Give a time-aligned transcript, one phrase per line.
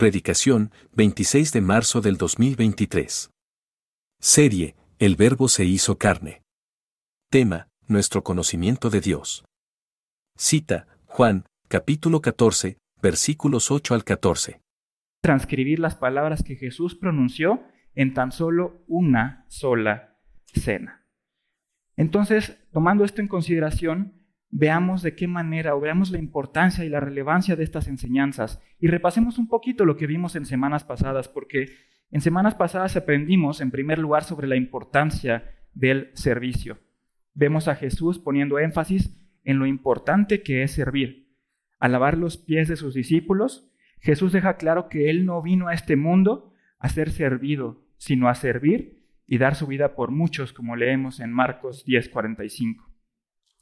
[0.00, 3.30] Predicación, 26 de marzo del 2023.
[4.18, 6.40] Serie, El Verbo se hizo carne.
[7.28, 9.44] Tema, Nuestro conocimiento de Dios.
[10.38, 14.62] Cita, Juan, capítulo 14, versículos 8 al 14.
[15.20, 17.62] Transcribir las palabras que Jesús pronunció
[17.94, 21.04] en tan solo una sola cena.
[21.98, 24.19] Entonces, tomando esto en consideración,
[24.50, 28.88] veamos de qué manera o veamos la importancia y la relevancia de estas enseñanzas y
[28.88, 31.66] repasemos un poquito lo que vimos en semanas pasadas, porque
[32.10, 36.78] en semanas pasadas aprendimos en primer lugar sobre la importancia del servicio.
[37.34, 41.28] Vemos a Jesús poniendo énfasis en lo importante que es servir.
[41.78, 45.74] Al lavar los pies de sus discípulos, Jesús deja claro que Él no vino a
[45.74, 50.74] este mundo a ser servido, sino a servir y dar su vida por muchos, como
[50.74, 52.89] leemos en Marcos 10:45.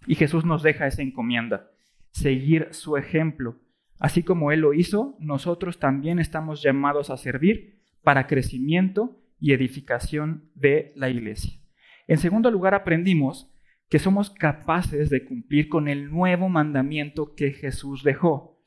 [0.09, 1.71] Y Jesús nos deja esa encomienda,
[2.13, 3.59] seguir su ejemplo.
[3.99, 10.51] Así como Él lo hizo, nosotros también estamos llamados a servir para crecimiento y edificación
[10.55, 11.61] de la iglesia.
[12.07, 13.53] En segundo lugar, aprendimos
[13.91, 18.63] que somos capaces de cumplir con el nuevo mandamiento que Jesús dejó.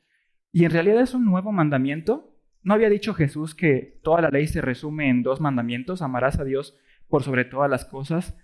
[0.52, 2.36] Y en realidad es un nuevo mandamiento.
[2.62, 6.02] ¿No había dicho Jesús que toda la ley se resume en dos mandamientos?
[6.02, 8.38] Amarás a Dios por sobre todas las cosas.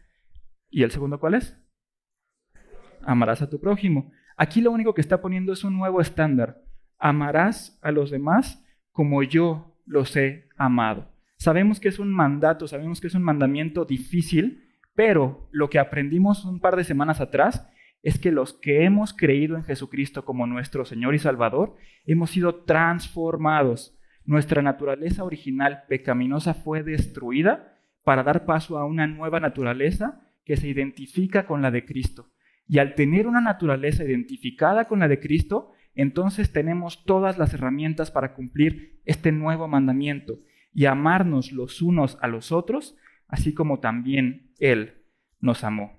[0.69, 1.57] ¿Y el segundo cuál es?
[3.03, 4.11] Amarás a tu prójimo.
[4.37, 6.63] Aquí lo único que está poniendo es un nuevo estándar.
[6.99, 11.11] Amarás a los demás como yo los he amado.
[11.37, 16.45] Sabemos que es un mandato, sabemos que es un mandamiento difícil, pero lo que aprendimos
[16.45, 17.69] un par de semanas atrás
[18.03, 22.65] es que los que hemos creído en Jesucristo como nuestro Señor y Salvador, hemos sido
[22.65, 23.97] transformados.
[24.25, 30.69] Nuestra naturaleza original pecaminosa fue destruida para dar paso a una nueva naturaleza que se
[30.69, 32.31] identifica con la de Cristo.
[32.69, 38.11] Y al tener una naturaleza identificada con la de Cristo, entonces tenemos todas las herramientas
[38.11, 40.39] para cumplir este nuevo mandamiento
[40.73, 42.97] y amarnos los unos a los otros,
[43.27, 45.03] así como también Él
[45.41, 45.99] nos amó.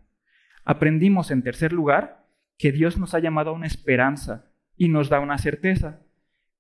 [0.63, 4.45] Aprendimos en tercer lugar que Dios nos ha llamado a una esperanza
[4.77, 6.01] y nos da una certeza.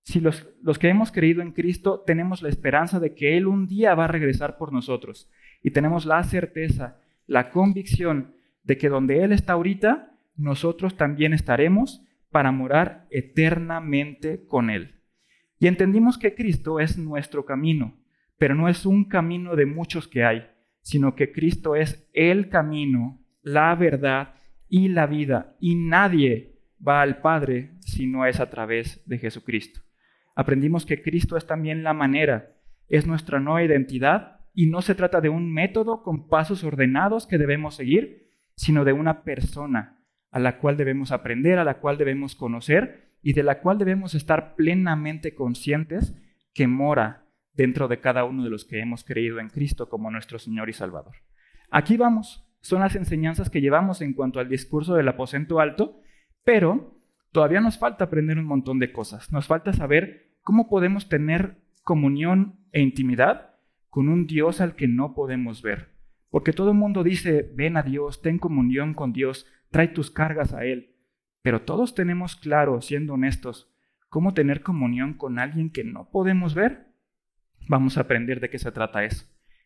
[0.01, 3.67] Si los, los, que hemos creído en Cristo tenemos la esperanza de que Él un
[3.67, 5.29] día va a regresar por nosotros
[5.61, 8.33] y tenemos la certeza, la convicción
[8.69, 15.01] de que donde Él está ahorita, nosotros también estaremos para morar eternamente con Él.
[15.57, 17.97] Y entendimos que Cristo es nuestro camino,
[18.37, 23.19] pero no es un camino de muchos que hay, sino que Cristo es el camino,
[23.41, 24.35] la verdad
[24.67, 29.81] y la vida, y nadie va al Padre si no es a través de Jesucristo.
[30.35, 32.55] Aprendimos que Cristo es también la manera,
[32.87, 37.39] es nuestra nueva identidad, y no se trata de un método con pasos ordenados que
[37.39, 38.28] debemos seguir,
[38.59, 43.31] sino de una persona a la cual debemos aprender, a la cual debemos conocer y
[43.31, 46.13] de la cual debemos estar plenamente conscientes
[46.53, 50.39] que mora dentro de cada uno de los que hemos creído en Cristo como nuestro
[50.39, 51.15] Señor y Salvador.
[51.71, 56.01] Aquí vamos, son las enseñanzas que llevamos en cuanto al discurso del aposento alto,
[56.43, 56.99] pero
[57.31, 59.31] todavía nos falta aprender un montón de cosas.
[59.31, 63.55] Nos falta saber cómo podemos tener comunión e intimidad
[63.87, 65.97] con un Dios al que no podemos ver.
[66.29, 70.53] Porque todo el mundo dice, ven a Dios, ten comunión con Dios, trae tus cargas
[70.53, 70.95] a Él.
[71.41, 73.73] Pero todos tenemos claro, siendo honestos,
[74.09, 76.87] cómo tener comunión con alguien que no podemos ver.
[77.67, 79.25] Vamos a aprender de qué se trata eso.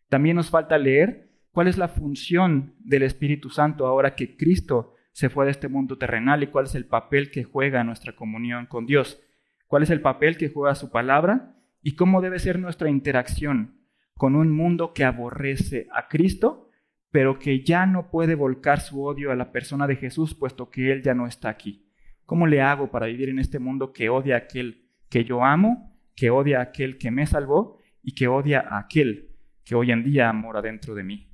[0.09, 5.29] También nos falta leer cuál es la función del Espíritu Santo ahora que Cristo se
[5.29, 8.85] fue de este mundo terrenal y cuál es el papel que juega nuestra comunión con
[8.85, 9.21] Dios.
[9.67, 13.82] Cuál es el papel que juega su palabra y cómo debe ser nuestra interacción
[14.17, 16.69] con un mundo que aborrece a Cristo,
[17.11, 20.91] pero que ya no puede volcar su odio a la persona de Jesús, puesto que
[20.91, 21.89] Él ya no está aquí.
[22.25, 25.95] ¿Cómo le hago para vivir en este mundo que odia a aquel que yo amo,
[26.15, 29.29] que odia a aquel que me salvó y que odia a aquel
[29.63, 31.29] que hoy en día mora dentro de mí?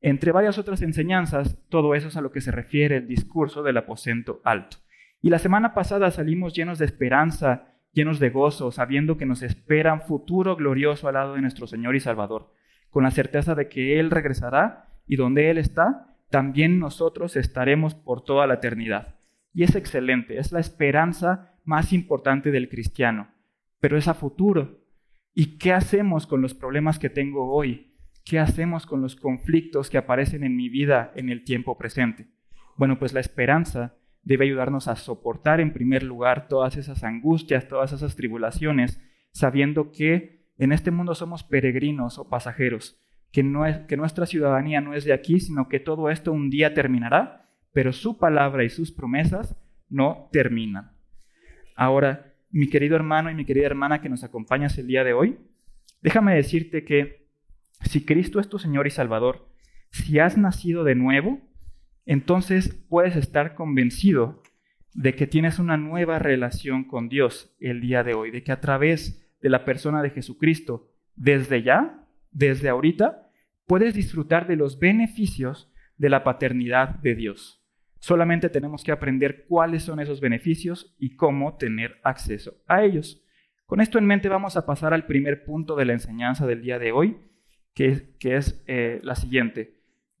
[0.00, 3.76] Entre varias otras enseñanzas, todo eso es a lo que se refiere el discurso del
[3.76, 4.78] aposento alto.
[5.22, 9.94] Y la semana pasada salimos llenos de esperanza llenos de gozo, sabiendo que nos espera
[9.94, 12.52] un futuro glorioso al lado de nuestro Señor y Salvador,
[12.90, 18.24] con la certeza de que Él regresará y donde Él está, también nosotros estaremos por
[18.24, 19.16] toda la eternidad.
[19.52, 23.28] Y es excelente, es la esperanza más importante del cristiano,
[23.80, 24.80] pero es a futuro.
[25.32, 27.94] ¿Y qué hacemos con los problemas que tengo hoy?
[28.24, 32.26] ¿Qué hacemos con los conflictos que aparecen en mi vida en el tiempo presente?
[32.76, 33.94] Bueno, pues la esperanza
[34.24, 39.00] debe ayudarnos a soportar en primer lugar todas esas angustias, todas esas tribulaciones,
[39.32, 43.00] sabiendo que en este mundo somos peregrinos o pasajeros,
[43.32, 46.74] que, no que nuestra ciudadanía no es de aquí, sino que todo esto un día
[46.74, 49.56] terminará, pero su palabra y sus promesas
[49.88, 50.92] no terminan.
[51.76, 55.38] Ahora, mi querido hermano y mi querida hermana que nos acompañas el día de hoy,
[56.00, 57.26] déjame decirte que
[57.80, 59.48] si Cristo es tu Señor y Salvador,
[59.90, 61.40] si has nacido de nuevo,
[62.06, 64.42] entonces puedes estar convencido
[64.94, 68.60] de que tienes una nueva relación con Dios el día de hoy, de que a
[68.60, 73.30] través de la persona de Jesucristo, desde ya, desde ahorita,
[73.66, 77.64] puedes disfrutar de los beneficios de la paternidad de Dios.
[77.98, 83.24] Solamente tenemos que aprender cuáles son esos beneficios y cómo tener acceso a ellos.
[83.66, 86.78] Con esto en mente vamos a pasar al primer punto de la enseñanza del día
[86.78, 87.16] de hoy,
[87.72, 89.73] que, es eh, la siguiente.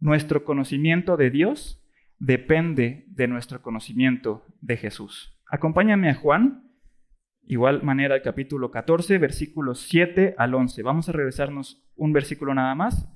[0.04, 1.82] Nuestro conocimiento de Dios
[2.18, 5.40] depende de nuestro conocimiento de Jesús.
[5.50, 6.70] Acompáñame a Juan,
[7.44, 10.82] igual manera el capítulo 14, versículos 7 al 11.
[10.82, 13.08] Vamos a regresarnos un versículo nada más.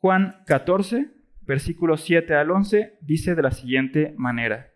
[0.00, 4.72] Juan 14, versículos 7 al 11, dice de la siguiente manera.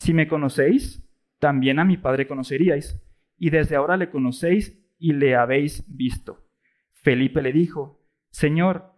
[0.00, 1.02] Si me conocéis,
[1.38, 3.02] también a mi Padre conoceríais,
[3.38, 6.46] y desde ahora le conocéis y le habéis visto.
[6.92, 8.97] Felipe le dijo, Señor,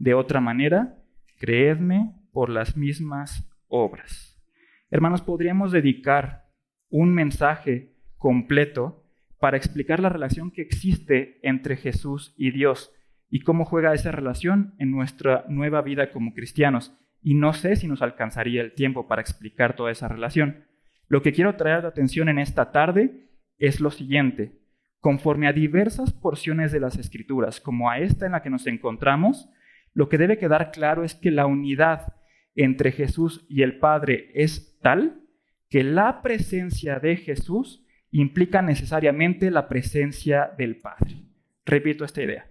[0.00, 0.96] De otra manera,
[1.38, 4.42] creedme por las mismas obras.
[4.90, 6.46] Hermanos, podríamos dedicar
[6.88, 9.04] un mensaje completo
[9.38, 12.94] para explicar la relación que existe entre Jesús y Dios
[13.28, 16.96] y cómo juega esa relación en nuestra nueva vida como cristianos.
[17.22, 20.64] Y no sé si nos alcanzaría el tiempo para explicar toda esa relación.
[21.08, 24.58] Lo que quiero traer de atención en esta tarde es lo siguiente.
[25.00, 29.50] Conforme a diversas porciones de las Escrituras, como a esta en la que nos encontramos,
[29.92, 32.14] lo que debe quedar claro es que la unidad
[32.54, 35.22] entre Jesús y el Padre es tal
[35.68, 41.22] que la presencia de Jesús implica necesariamente la presencia del Padre.
[41.64, 42.50] Repito esta idea.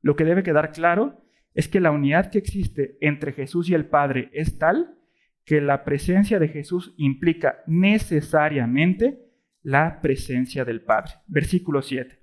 [0.00, 1.22] Lo que debe quedar claro
[1.52, 4.98] es que la unidad que existe entre Jesús y el Padre es tal
[5.44, 9.20] que la presencia de Jesús implica necesariamente
[9.62, 11.12] la presencia del Padre.
[11.26, 12.18] Versículo 7.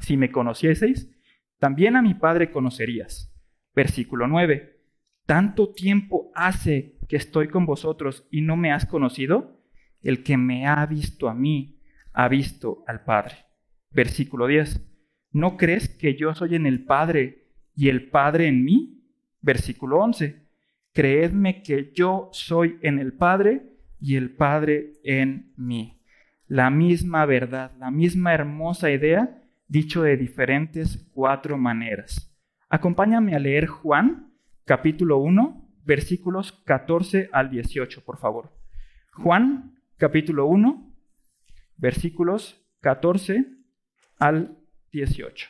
[0.00, 1.10] Si me conocieseis,
[1.58, 3.35] también a mi Padre conocerías.
[3.76, 4.80] Versículo 9
[5.26, 9.60] ¿Tanto tiempo hace que estoy con vosotros y no me has conocido?
[10.02, 11.80] El que me ha visto a mí,
[12.12, 13.34] ha visto al Padre.
[13.90, 14.80] Versículo 10.
[15.32, 19.02] ¿No crees que yo soy en el Padre y el Padre en mí?
[19.42, 20.46] Versículo 11.
[20.92, 23.62] Creedme que yo soy en el Padre
[24.00, 26.00] y el Padre en mí.
[26.46, 32.35] La misma verdad, la misma hermosa idea, dicho de diferentes cuatro maneras.
[32.76, 34.34] Acompáñame a leer Juan
[34.66, 38.52] capítulo 1, versículos 14 al 18, por favor.
[39.12, 40.94] Juan, capítulo 1,
[41.78, 43.46] versículos 14
[44.18, 44.58] al
[44.92, 45.48] 18.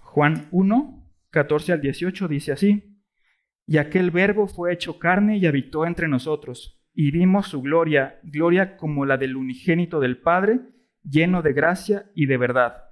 [0.00, 3.02] Juan 1, 14 al 18 dice así,
[3.66, 8.78] y aquel verbo fue hecho carne y habitó entre nosotros, y vimos su gloria, gloria
[8.78, 10.60] como la del unigénito del Padre,
[11.02, 12.85] lleno de gracia y de verdad.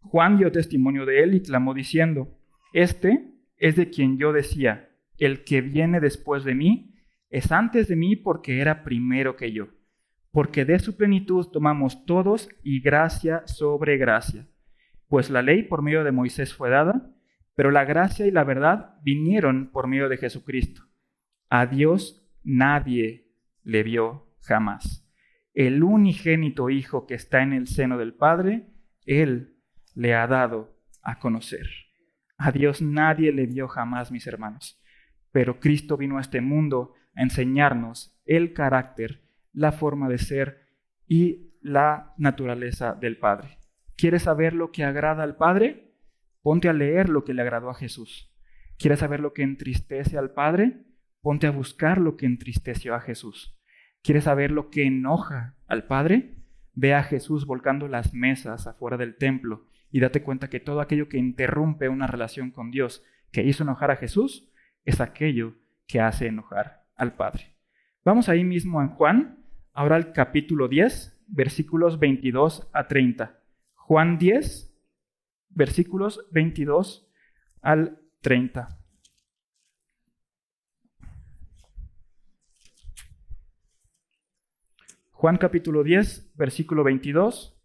[0.00, 2.38] Juan dio testimonio de él y clamó diciendo,
[2.72, 6.94] Este es de quien yo decía, el que viene después de mí
[7.28, 9.68] es antes de mí porque era primero que yo,
[10.32, 14.48] porque de su plenitud tomamos todos y gracia sobre gracia.
[15.08, 17.12] Pues la ley por medio de Moisés fue dada,
[17.54, 20.82] pero la gracia y la verdad vinieron por medio de Jesucristo.
[21.48, 23.28] A Dios nadie
[23.62, 25.06] le vio jamás.
[25.52, 28.68] El unigénito Hijo que está en el seno del Padre,
[29.04, 29.49] Él
[29.94, 31.66] le ha dado a conocer.
[32.36, 34.80] A Dios nadie le vio jamás, mis hermanos,
[35.32, 40.68] pero Cristo vino a este mundo a enseñarnos el carácter, la forma de ser
[41.06, 43.58] y la naturaleza del Padre.
[43.96, 45.94] ¿Quieres saber lo que agrada al Padre?
[46.42, 48.32] Ponte a leer lo que le agradó a Jesús.
[48.78, 50.86] ¿Quieres saber lo que entristece al Padre?
[51.20, 53.60] Ponte a buscar lo que entristeció a Jesús.
[54.02, 56.36] ¿Quieres saber lo que enoja al Padre?
[56.72, 61.08] Ve a Jesús volcando las mesas afuera del templo y date cuenta que todo aquello
[61.08, 64.48] que interrumpe una relación con Dios que hizo enojar a Jesús
[64.84, 65.54] es aquello
[65.86, 67.54] que hace enojar al Padre.
[68.04, 73.40] Vamos ahí mismo en Juan, ahora al capítulo 10, versículos 22 a 30.
[73.74, 74.74] Juan 10,
[75.50, 77.10] versículos 22
[77.60, 78.80] al 30.
[85.10, 87.59] Juan capítulo 10, versículo 22,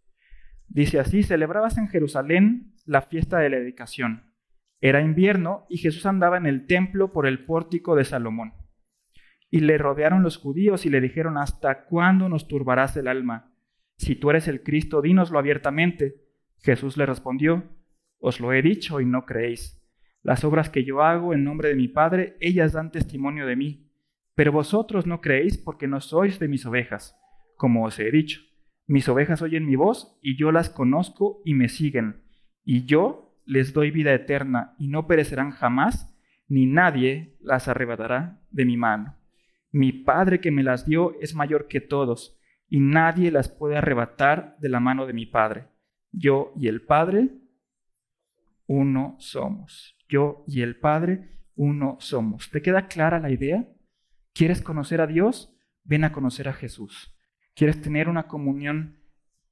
[0.68, 4.32] dice así, celebrabas en Jerusalén la fiesta de la dedicación.
[4.82, 8.54] Era invierno y Jesús andaba en el templo por el pórtico de Salomón.
[9.50, 13.52] Y le rodearon los judíos y le dijeron, ¿hasta cuándo nos turbarás el alma?
[13.98, 16.16] Si tú eres el Cristo, dínoslo abiertamente.
[16.62, 17.64] Jesús le respondió,
[18.20, 19.82] Os lo he dicho y no creéis.
[20.22, 23.92] Las obras que yo hago en nombre de mi Padre, ellas dan testimonio de mí.
[24.34, 27.16] Pero vosotros no creéis porque no sois de mis ovejas,
[27.56, 28.42] como os he dicho.
[28.88, 32.24] Mis ovejas oyen mi voz y yo las conozco y me siguen.
[32.64, 36.16] Y yo les doy vida eterna y no perecerán jamás,
[36.48, 39.18] ni nadie las arrebatará de mi mano.
[39.72, 42.40] Mi Padre que me las dio es mayor que todos,
[42.70, 45.68] y nadie las puede arrebatar de la mano de mi Padre.
[46.12, 47.30] Yo y el Padre,
[48.68, 49.98] uno somos.
[50.08, 52.50] Yo y el Padre, uno somos.
[52.52, 53.68] ¿Te queda clara la idea?
[54.34, 55.56] ¿Quieres conocer a Dios?
[55.84, 57.15] Ven a conocer a Jesús.
[57.56, 58.98] ¿Quieres tener una comunión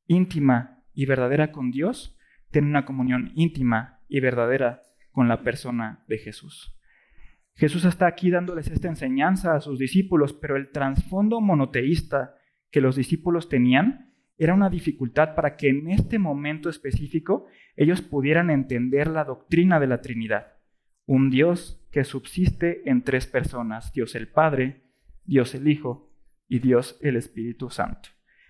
[0.08, 2.18] íntima y verdadera con Dios?
[2.52, 4.82] Ten una comunión íntima y verdadera
[5.14, 6.78] con la persona de Jesús.
[7.56, 12.36] Jesús está aquí dándoles esta enseñanza a sus discípulos, pero el trasfondo monoteísta
[12.72, 17.46] que los discípulos tenían era una dificultad para que en este momento específico
[17.78, 20.58] ellos pudieran entender la doctrina de la Trinidad.
[21.06, 24.82] Un Dios que subsiste en tres personas, Dios el Padre,
[25.24, 26.13] Dios el Hijo
[26.48, 28.10] y Dios el Espíritu Santo.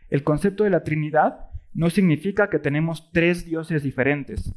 [0.10, 4.54] El concepto de la Trinidad no significa que tenemos tres dioses diferentes,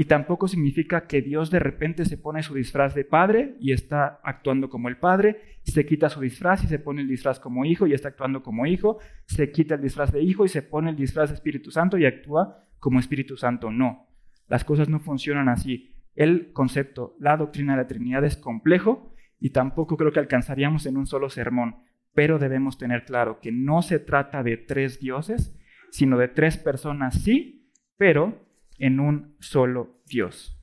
[0.00, 4.20] y tampoco significa que Dios de repente se pone su disfraz de padre y está
[4.22, 7.84] actuando como el padre, se quita su disfraz y se pone el disfraz como hijo
[7.84, 10.96] y está actuando como hijo, se quita el disfraz de hijo y se pone el
[10.96, 13.72] disfraz de Espíritu Santo y actúa como Espíritu Santo.
[13.72, 14.06] No,
[14.46, 15.96] las cosas no funcionan así.
[16.14, 20.96] El concepto, la doctrina de la Trinidad es complejo y tampoco creo que alcanzaríamos en
[20.96, 21.74] un solo sermón,
[22.18, 25.56] pero debemos tener claro que no se trata de tres dioses,
[25.92, 28.44] sino de tres personas sí, pero
[28.76, 30.60] en un solo Dios.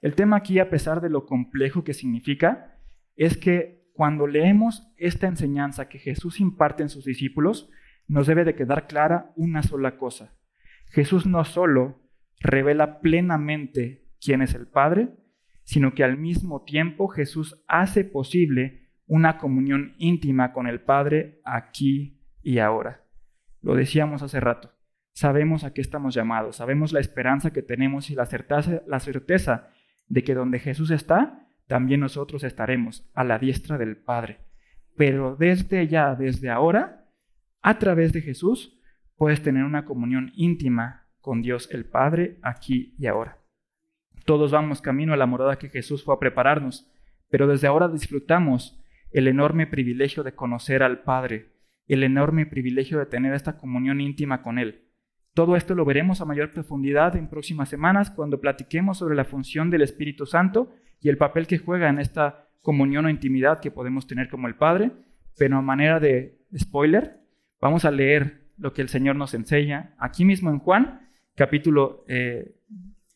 [0.00, 2.78] El tema aquí, a pesar de lo complejo que significa,
[3.16, 7.68] es que cuando leemos esta enseñanza que Jesús imparte en sus discípulos,
[8.06, 10.38] nos debe de quedar clara una sola cosa.
[10.86, 12.00] Jesús no solo
[12.38, 15.08] revela plenamente quién es el Padre,
[15.64, 18.81] sino que al mismo tiempo Jesús hace posible
[19.12, 23.04] una comunión íntima con el Padre aquí y ahora.
[23.60, 24.72] Lo decíamos hace rato
[25.12, 29.68] sabemos a qué estamos llamados, sabemos la esperanza que tenemos y la certeza, la certeza
[30.08, 34.40] de que donde Jesús está, también nosotros estaremos a la diestra del Padre.
[34.96, 37.06] Pero desde ya, desde ahora,
[37.62, 38.78] a través de Jesús,
[39.16, 43.38] puedes tener una comunión íntima con Dios el Padre aquí y ahora.
[44.24, 46.90] Todos vamos camino a la morada que Jesús fue a prepararnos,
[47.28, 48.81] pero desde ahora disfrutamos
[49.12, 51.52] el enorme privilegio de conocer al Padre,
[51.86, 54.88] el enorme privilegio de tener esta comunión íntima con Él.
[55.34, 59.70] Todo esto lo veremos a mayor profundidad en próximas semanas cuando platiquemos sobre la función
[59.70, 64.06] del Espíritu Santo y el papel que juega en esta comunión o intimidad que podemos
[64.06, 64.92] tener como el Padre.
[65.36, 67.20] Pero a manera de spoiler,
[67.60, 72.04] vamos a leer lo que el Señor nos enseña aquí mismo en Juan, capítulo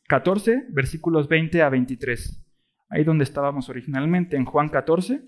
[0.09, 2.43] 14, eh, versículos 20 a 23.
[2.89, 5.23] Ahí donde estábamos originalmente, en Juan 14,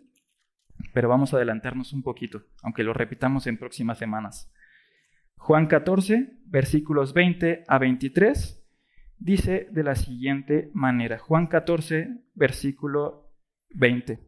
[0.92, 4.52] pero vamos a adelantarnos un poquito, aunque lo repitamos en próximas semanas.
[5.36, 8.66] Juan 14, versículos 20 a 23,
[9.18, 11.18] dice de la siguiente manera.
[11.18, 13.32] Juan 14, versículo
[13.70, 14.18] 20.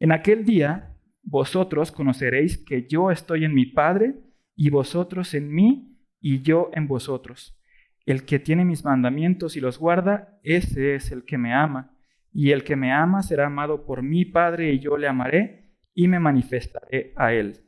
[0.00, 4.16] En aquel día vosotros conoceréis que yo estoy en mi Padre
[4.54, 7.58] y vosotros en mí y yo en vosotros.
[8.04, 11.96] El que tiene mis mandamientos y los guarda, ese es el que me ama.
[12.32, 15.63] Y el que me ama será amado por mi Padre y yo le amaré
[15.94, 17.60] y me manifestaré a él.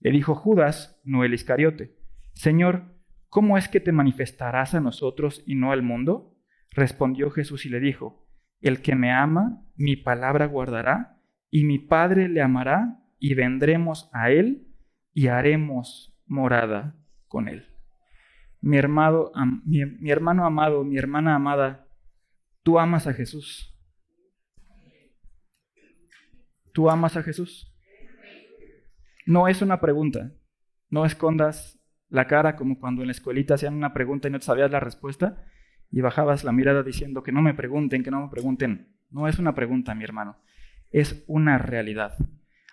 [0.00, 1.96] Le dijo Judas, no el Iscariote
[2.34, 2.84] Señor,
[3.28, 6.36] ¿cómo es que te manifestarás a nosotros y no al mundo?
[6.70, 8.26] Respondió Jesús y le dijo,
[8.60, 14.30] El que me ama, mi palabra guardará, y mi Padre le amará, y vendremos a
[14.30, 14.66] él
[15.12, 16.96] y haremos morada
[17.28, 17.68] con él.
[18.60, 19.30] Mi hermano,
[19.64, 21.86] mi, hermano amado, mi hermana amada,
[22.62, 23.73] ¿tú amas a Jesús?
[26.74, 27.72] ¿Tú amas a Jesús?
[29.26, 30.32] No es una pregunta.
[30.90, 34.72] No escondas la cara como cuando en la escuelita hacían una pregunta y no sabías
[34.72, 35.46] la respuesta
[35.92, 38.88] y bajabas la mirada diciendo que no me pregunten, que no me pregunten.
[39.08, 40.36] No es una pregunta, mi hermano,
[40.90, 42.14] es una realidad.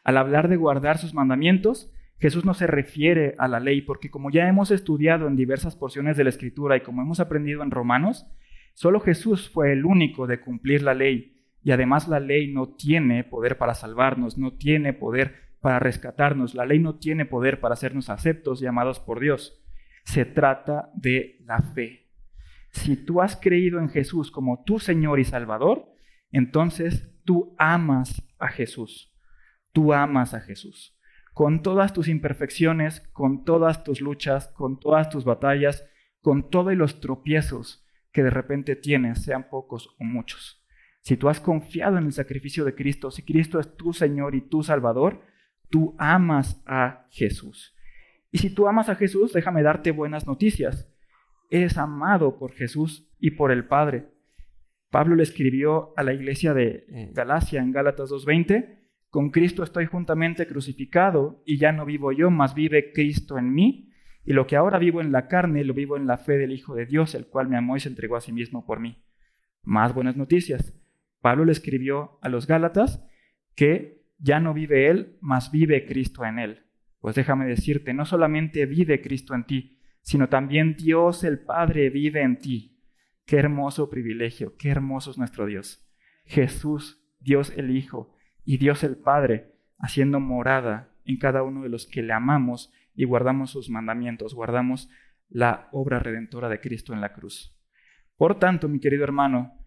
[0.03, 4.31] Al hablar de guardar sus mandamientos, Jesús no se refiere a la ley, porque como
[4.31, 8.25] ya hemos estudiado en diversas porciones de la Escritura y como hemos aprendido en Romanos,
[8.73, 11.30] solo Jesús fue el único de cumplir la ley.
[11.63, 16.55] Y además la ley no tiene poder para salvarnos, no tiene poder para rescatarnos.
[16.55, 19.63] La ley no tiene poder para hacernos aceptos y amados por Dios.
[20.03, 22.09] Se trata de la fe.
[22.71, 25.93] Si tú has creído en Jesús como tu Señor y Salvador,
[26.31, 29.13] entonces tú amas a Jesús.
[29.71, 30.97] Tú amas a Jesús.
[31.33, 35.85] Con todas tus imperfecciones, con todas tus luchas, con todas tus batallas,
[36.21, 40.60] con todos los tropiezos que de repente tienes, sean pocos o muchos.
[41.01, 44.41] Si tú has confiado en el sacrificio de Cristo, si Cristo es tu Señor y
[44.41, 45.21] tu Salvador,
[45.69, 47.75] tú amas a Jesús.
[48.31, 50.89] Y si tú amas a Jesús, déjame darte buenas noticias.
[51.49, 54.09] Eres amado por Jesús y por el Padre.
[54.89, 58.79] Pablo le escribió a la iglesia de eh, Galacia en Gálatas 2.20,
[59.09, 63.89] con Cristo estoy juntamente crucificado y ya no vivo yo, mas vive Cristo en mí.
[64.23, 66.75] Y lo que ahora vivo en la carne, lo vivo en la fe del Hijo
[66.75, 69.03] de Dios, el cual me amó y se entregó a sí mismo por mí.
[69.63, 70.80] Más buenas noticias.
[71.21, 73.03] Pablo le escribió a los Gálatas
[73.55, 76.65] que ya no vive él, mas vive Cristo en él.
[76.99, 82.21] Pues déjame decirte, no solamente vive Cristo en ti, sino también Dios el Padre vive
[82.21, 82.79] en ti.
[83.25, 85.87] Qué hermoso privilegio, qué hermoso es nuestro Dios.
[86.25, 88.13] Jesús, Dios el Hijo
[88.43, 93.05] y Dios el Padre, haciendo morada en cada uno de los que le amamos y
[93.05, 94.89] guardamos sus mandamientos, guardamos
[95.29, 97.57] la obra redentora de Cristo en la cruz.
[98.17, 99.60] Por tanto, mi querido hermano,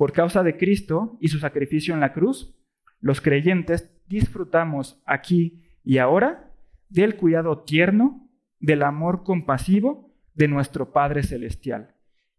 [0.00, 2.58] por causa de Cristo y su sacrificio en la cruz,
[3.00, 6.54] los creyentes disfrutamos aquí y ahora
[6.88, 8.26] del cuidado tierno,
[8.60, 11.96] del amor compasivo de nuestro Padre Celestial.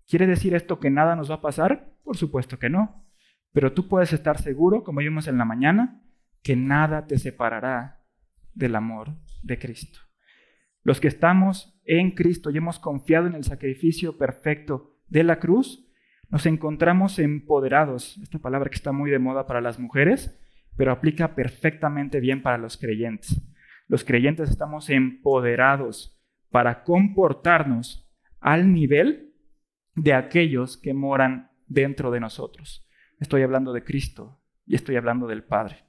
[0.08, 1.94] ¿Quiere decir esto que nada nos va a pasar?
[2.03, 3.06] Por supuesto que no.
[3.51, 6.01] Pero tú puedes estar seguro, como vimos en la mañana,
[6.41, 8.01] que nada te separará
[8.56, 9.10] del amor
[9.44, 10.00] de Cristo.
[10.82, 15.90] Los que estamos en Cristo y hemos confiado en el sacrificio perfecto de la cruz,
[16.31, 18.17] nos encontramos empoderados.
[18.23, 20.39] Esta palabra que está muy de moda para las mujeres,
[20.77, 23.41] pero aplica perfectamente bien para los creyentes.
[23.88, 26.17] Los creyentes estamos empoderados
[26.50, 28.09] para comportarnos
[28.39, 29.33] al nivel
[29.95, 32.88] de aquellos que moran dentro de nosotros.
[33.19, 35.84] Estoy hablando de Cristo y estoy hablando del Padre.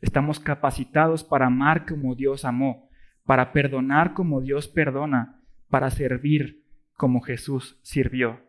[0.00, 2.88] Estamos capacitados para amar como Dios amó,
[3.24, 8.47] para perdonar como Dios perdona, para servir como Jesús sirvió.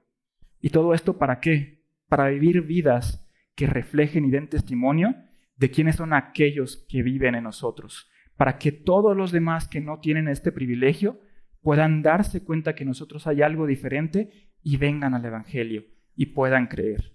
[0.61, 1.83] ¿Y todo esto para qué?
[2.07, 5.15] Para vivir vidas que reflejen y den testimonio
[5.55, 9.99] de quiénes son aquellos que viven en nosotros, para que todos los demás que no
[9.99, 11.19] tienen este privilegio
[11.61, 15.83] puedan darse cuenta que nosotros hay algo diferente y vengan al Evangelio
[16.15, 17.13] y puedan creer.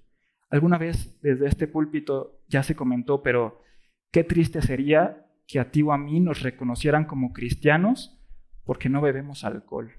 [0.51, 3.63] Alguna vez desde este púlpito ya se comentó, pero
[4.11, 8.21] qué triste sería que a ti o a mí nos reconocieran como cristianos
[8.65, 9.93] porque no bebemos alcohol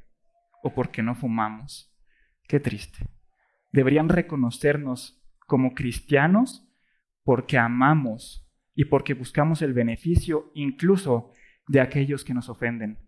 [0.63, 1.91] o porque no fumamos.
[2.47, 3.14] Qué triste.
[3.75, 6.65] Deberían reconocernos como cristianos
[7.25, 11.33] porque amamos y porque buscamos el beneficio incluso
[11.67, 12.99] de aquellos que nos ofenden,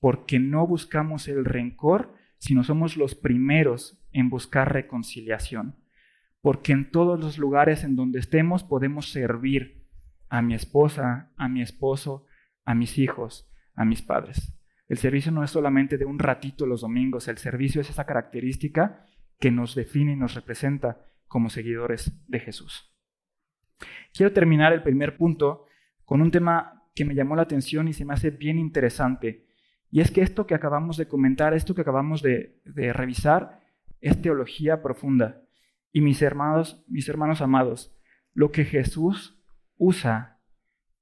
[0.00, 5.76] porque no buscamos el rencor, sino somos los primeros en buscar reconciliación,
[6.42, 9.88] porque en todos los lugares en donde estemos podemos servir
[10.28, 12.26] a mi esposa, a mi esposo,
[12.66, 14.58] a mis hijos, a mis padres.
[14.88, 19.06] El servicio no es solamente de un ratito los domingos, el servicio es esa característica
[19.42, 22.94] que nos define y nos representa como seguidores de Jesús.
[24.14, 25.66] Quiero terminar el primer punto
[26.04, 29.48] con un tema que me llamó la atención y se me hace bien interesante.
[29.90, 33.58] Y es que esto que acabamos de comentar, esto que acabamos de, revisar,
[34.00, 35.42] es teología profunda.
[35.90, 37.98] Y mis hermanos, mis hermanos amados,
[38.34, 39.42] lo que Jesús
[39.76, 40.38] usa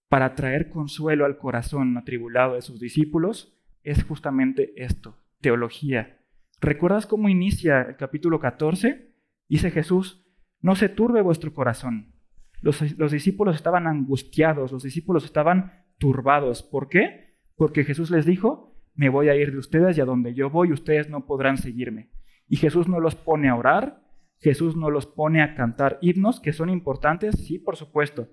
[0.09, 6.20] para traer consuelo al corazón atribulado de sus discípulos es justamente esto, teología.
[6.61, 9.14] ¿Recuerdas cómo inicia el capítulo 14?
[9.49, 10.27] Dice Jesús,
[10.61, 12.12] no se turbe vuestro corazón.
[12.61, 16.62] Los, discípulos estaban angustiados, los discípulos estaban turbados.
[16.62, 17.38] ¿Por qué?
[17.57, 20.70] Porque Jesús les dijo, me voy a ir de ustedes y a donde yo voy
[20.70, 22.11] ustedes no podrán seguirme.
[22.46, 24.03] Y Jesús no los pone a orar,
[24.38, 28.29] Jesús no los pone a cantar himnos, que son importantes, sí, por supuesto,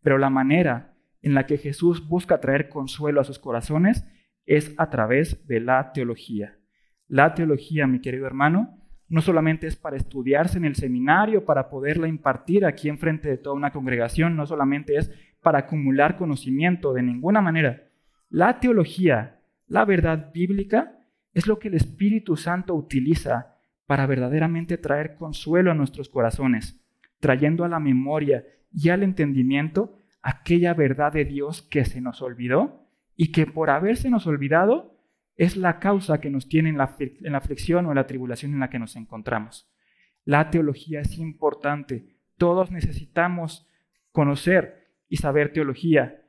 [0.00, 4.06] pero la manera en la que Jesús busca traer consuelo a sus corazones
[4.46, 6.58] es a través de la teología.
[7.14, 8.76] La teología, mi querido hermano,
[9.08, 13.38] no solamente es para estudiarse en el seminario, para poderla impartir aquí en frente de
[13.38, 17.84] toda una congregación, no solamente es para acumular conocimiento de ninguna manera.
[18.30, 20.98] La teología, la verdad bíblica,
[21.32, 26.84] es lo que el Espíritu Santo utiliza para verdaderamente traer consuelo a nuestros corazones,
[27.20, 32.88] trayendo a la memoria y al entendimiento aquella verdad de Dios que se nos olvidó
[33.14, 34.93] y que por haberse nos olvidado
[35.36, 38.60] es la causa que nos tiene en la, en aflicción o en la tribulación en
[38.60, 39.70] la que nos encontramos.
[40.24, 42.16] La teología es importante.
[42.38, 43.68] Todos necesitamos
[44.12, 46.22] conocer y saber teología.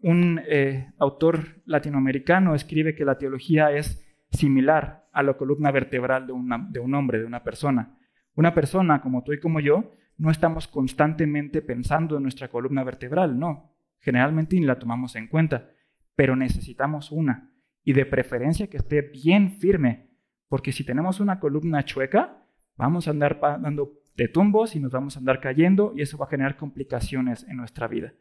[0.00, 6.34] Un eh, autor latinoamericano escribe que la teología es similar a la columna vertebral de,
[6.70, 7.98] de un hombre, de una persona.
[8.34, 13.38] Una persona como tú y como yo, no estamos constantemente pensando en nuestra columna vertebral,
[13.38, 13.72] no.
[14.00, 15.70] Generalmente ni la tomamos en cuenta,
[16.14, 17.53] pero necesitamos una,
[17.84, 20.10] y de preferencia que esté bien firme,
[20.48, 25.16] porque si tenemos una columna chueca, vamos a andar dando de tumbos y nos vamos
[25.16, 28.14] a andar cayendo y eso va a generar complicaciones en nuestra vida.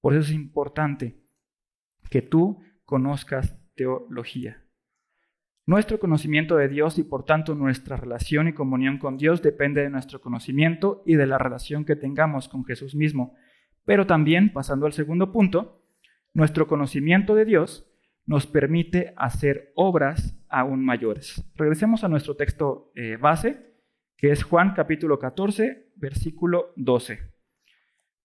[0.00, 1.22] Por eso es importante
[2.10, 4.64] que tú conozcas teología.
[5.66, 9.90] Nuestro conocimiento de Dios y por tanto nuestra relación y comunión con Dios depende de
[9.90, 13.34] nuestro conocimiento y de la relación que tengamos con Jesús mismo.
[13.84, 15.82] Pero también, pasando al segundo punto,
[16.32, 17.87] nuestro conocimiento de Dios
[18.28, 21.42] nos permite hacer obras aún mayores.
[21.56, 23.72] Regresemos a nuestro texto eh, base,
[24.18, 27.20] que es Juan capítulo 14, versículo 12.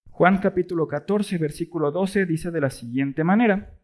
[0.09, 3.79] Juan capítulo 14, versículo 12 dice de la siguiente manera,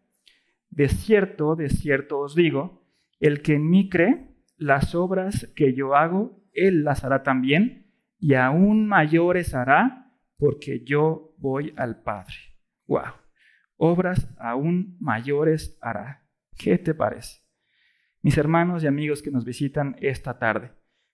[0.69, 2.85] De cierto, de cierto os digo,
[3.21, 8.33] el que en mí cree, las obras que yo hago, él las hará también, y
[8.33, 12.35] aún mayores hará, porque yo voy al Padre.
[12.87, 13.18] ¡Wow!
[13.79, 16.27] Obras aún mayores hará.
[16.57, 17.39] ¿Qué te parece?
[18.21, 20.73] Mis hermanos y amigos que nos visitan esta tarde,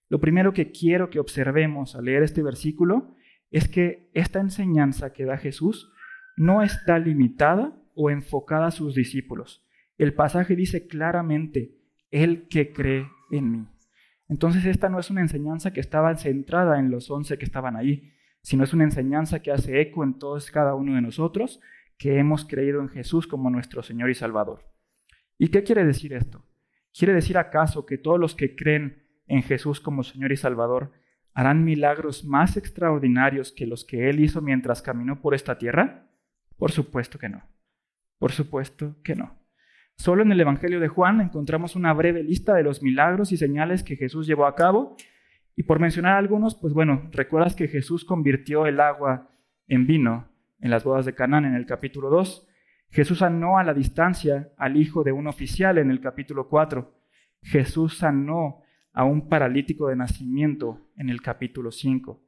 [0.10, 3.16] lo primero que quiero que observemos al leer este versículo
[3.52, 5.92] es que esta enseñanza que da Jesús
[6.36, 9.64] no está limitada o enfocada a sus discípulos.
[9.98, 11.78] El pasaje dice claramente,
[12.10, 13.68] el que cree en mí.
[14.28, 18.12] Entonces esta no es una enseñanza que estaba centrada en los once que estaban ahí,
[18.42, 21.62] sino es una enseñanza que hace eco en todos cada uno de nosotros
[21.98, 24.64] que hemos creído en Jesús como nuestro Señor y Salvador.
[25.38, 26.46] ¿Y qué quiere decir esto?
[26.98, 30.94] ¿Quiere decir acaso que todos los que creen en Jesús como Señor y Salvador
[31.34, 36.10] harán milagros más extraordinarios que los que Él hizo mientras caminó por esta tierra?
[36.58, 37.44] Por supuesto que no.
[38.18, 39.38] Por supuesto que no.
[39.98, 43.84] Solo en el Evangelio de Juan encontramos una breve lista de los milagros y señales
[43.84, 44.96] que Jesús llevó a cabo.
[45.56, 49.30] Y por mencionar algunos, pues bueno, recuerdas que Jesús convirtió el agua
[49.68, 52.48] en vino en las bodas de Canaán en el capítulo 2.
[52.90, 56.94] Jesús sanó a la distancia al hijo de un oficial en el capítulo 4.
[57.42, 58.62] Jesús sanó
[58.94, 62.22] a un paralítico de nacimiento en el capítulo 5.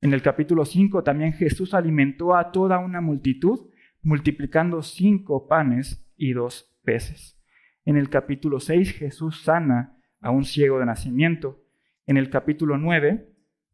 [0.00, 3.70] En el capítulo 5 también Jesús alimentó a toda una multitud,
[4.02, 7.40] multiplicando cinco panes y dos peces.
[7.84, 11.62] En el capítulo 6 Jesús sana a un ciego de nacimiento.
[12.06, 13.28] En el capítulo 9,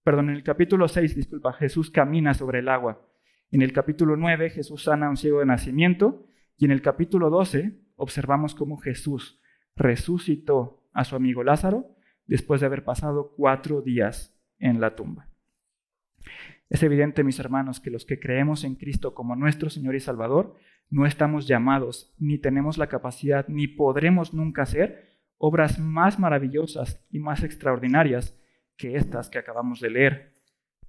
[0.05, 3.08] perdón, en el capítulo 6, disculpa, Jesús camina sobre el agua.
[3.51, 6.27] En el capítulo 9 Jesús sana a un ciego de nacimiento
[6.59, 9.41] y en el capítulo 12 observamos cómo Jesús
[9.75, 15.29] resucitó a su amigo Lázaro después de haber pasado cuatro días en la tumba.
[16.69, 20.57] Es evidente, mis hermanos, que los que creemos en Cristo como nuestro Señor y Salvador
[20.91, 27.19] no estamos llamados, ni tenemos la capacidad, ni podremos nunca hacer obras más maravillosas y
[27.19, 28.39] más extraordinarias
[28.77, 30.35] que estas que acabamos de leer.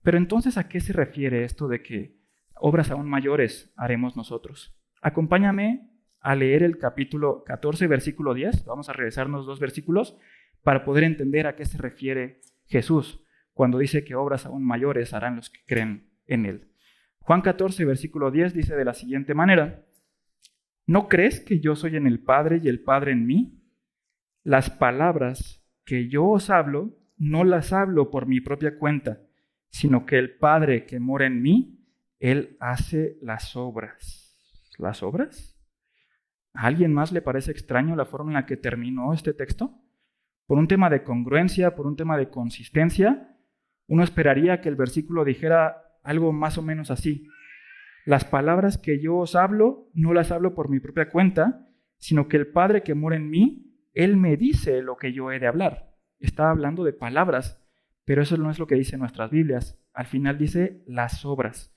[0.02, 2.18] Pero entonces, ¿a qué se refiere esto de que
[2.60, 4.76] obras aún mayores haremos nosotros.
[5.02, 8.65] Acompáñame a leer el capítulo 14, versículo 10.
[8.65, 10.17] Vamos a regresarnos dos versículos
[10.63, 15.36] para poder entender a qué se refiere Jesús cuando dice que obras aún mayores harán
[15.36, 16.72] los que creen en Él.
[17.19, 19.86] Juan 14, versículo 10 dice de la siguiente manera,
[20.86, 23.62] ¿no crees que yo soy en el Padre y el Padre en mí?
[24.43, 29.22] Las palabras que yo os hablo, no las hablo por mi propia cuenta,
[29.69, 31.78] sino que el Padre que mora en mí,
[32.19, 34.38] él hace las obras.
[34.77, 35.58] ¿Las obras?
[36.53, 39.77] ¿A alguien más le parece extraño la forma en la que terminó este texto?
[40.45, 43.38] Por un tema de congruencia, por un tema de consistencia,
[43.88, 47.27] uno esperaría que el versículo dijera algo más o menos así.
[48.05, 52.38] Las palabras que yo os hablo, no las hablo por mi propia cuenta, sino que
[52.38, 55.95] el Padre que mora en mí, Él me dice lo que yo he de hablar.
[56.19, 57.63] Está hablando de palabras,
[58.05, 59.79] pero eso no es lo que dice nuestras Biblias.
[59.93, 61.75] Al final dice las obras.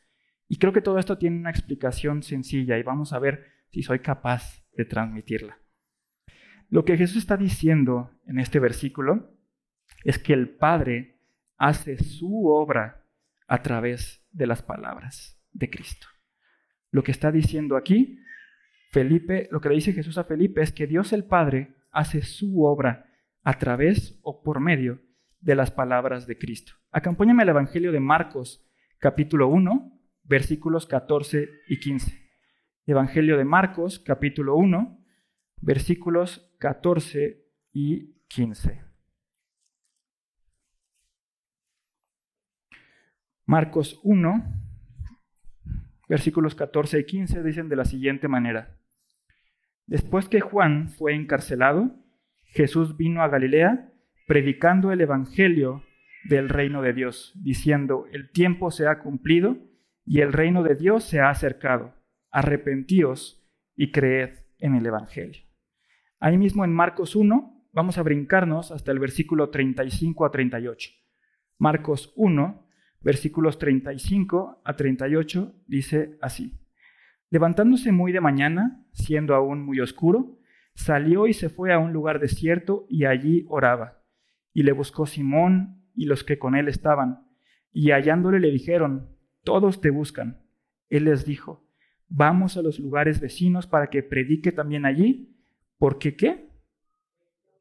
[0.49, 4.01] Y creo que todo esto tiene una explicación sencilla y vamos a ver si soy
[4.01, 5.59] capaz de transmitirla.
[6.69, 9.37] Lo que Jesús está diciendo en este versículo
[10.05, 11.21] es que el Padre
[11.57, 13.07] hace su obra
[13.47, 16.07] a través de las palabras de Cristo.
[16.91, 18.19] Lo que está diciendo aquí,
[18.91, 22.63] Felipe, lo que le dice Jesús a Felipe es que Dios el Padre hace su
[22.65, 23.07] obra
[23.43, 25.01] a través o por medio
[25.41, 26.75] de las palabras de Cristo.
[26.91, 28.67] Acompáñame al Evangelio de Marcos,
[28.99, 29.92] capítulo 1,
[30.25, 32.23] versículos 14 y 15.
[32.87, 34.99] Evangelio de Marcos, capítulo 1,
[35.61, 38.83] versículos 14 y 15.
[43.47, 44.45] Marcos 1,
[46.09, 48.79] versículos 14 y 15 dicen de la siguiente manera.
[49.87, 51.95] Después que Juan fue encarcelado,
[52.45, 53.93] Jesús vino a Galilea
[54.27, 55.83] predicando el Evangelio
[56.25, 59.59] del reino de Dios, diciendo, el tiempo se ha cumplido
[60.05, 61.95] y el reino de Dios se ha acercado.
[62.31, 63.45] Arrepentíos
[63.77, 65.43] y creed en el Evangelio.
[66.19, 70.91] Ahí mismo en Marcos 1, vamos a brincarnos hasta el versículo 35 a 38.
[71.59, 72.67] Marcos 1,
[73.01, 76.61] versículos 35 a 38, dice así.
[77.31, 80.39] Levantándose muy de mañana, siendo aún muy oscuro,
[80.75, 84.03] salió y se fue a un lugar desierto y allí oraba.
[84.53, 87.27] Y le buscó Simón y los que con él estaban,
[87.73, 90.43] y hallándole le dijeron, todos te buscan.
[90.89, 91.67] Él les dijo,
[92.09, 95.37] vamos a los lugares vecinos para que predique también allí,
[95.79, 96.51] porque ¿qué?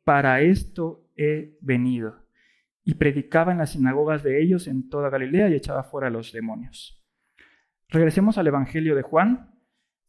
[0.03, 2.21] Para esto he venido
[2.83, 6.31] y predicaba en las sinagogas de ellos en toda Galilea y echaba fuera a los
[6.31, 7.01] demonios.
[7.89, 9.53] Regresemos al Evangelio de Juan,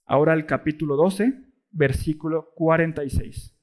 [0.05, 1.35] ahora al capítulo 12,
[1.71, 3.59] versículo 46.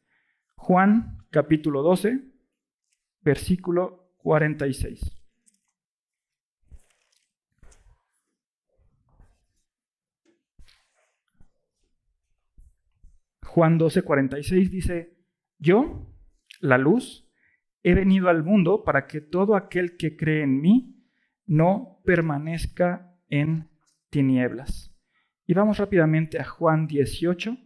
[0.56, 2.22] Juan, capítulo 12,
[3.22, 5.18] versículo 46.
[13.50, 15.18] Juan 12, 46 dice,
[15.58, 16.16] yo,
[16.62, 17.30] la luz,
[17.82, 21.02] He venido al mundo para que todo aquel que cree en mí
[21.46, 23.70] no permanezca en
[24.10, 24.94] tinieblas.
[25.46, 27.58] Y vamos rápidamente a Juan 18,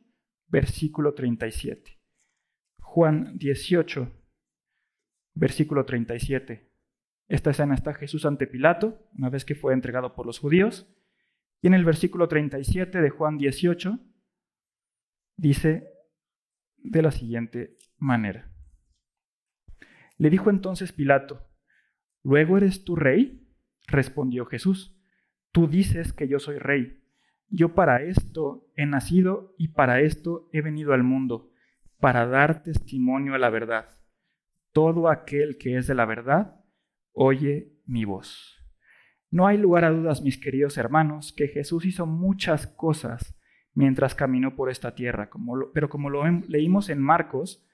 [0.48, 2.00] versículo 37.
[2.80, 4.12] Juan 18,
[5.34, 6.70] versículo 37.
[7.28, 10.88] Esta escena está Jesús ante Pilato, una vez que fue entregado por los judíos.
[11.62, 14.00] Y en el versículo 37 de Juan 18
[15.36, 15.88] dice
[16.78, 18.52] de la siguiente manera.
[20.18, 21.50] Le dijo entonces Pilato,
[22.24, 23.48] ¿luego eres tú rey?
[23.88, 25.00] Respondió Jesús,
[25.52, 27.04] tú dices que yo soy rey.
[27.50, 31.52] Yo para esto he nacido y para esto he venido al mundo,
[32.00, 33.90] para dar testimonio a la verdad.
[34.72, 36.60] Todo aquel que es de la verdad,
[37.12, 38.60] oye mi voz.
[39.30, 43.36] No hay lugar a dudas, mis queridos hermanos, que Jesús hizo muchas cosas
[43.74, 45.30] mientras caminó por esta tierra,
[45.74, 47.66] pero como lo leímos en Marcos,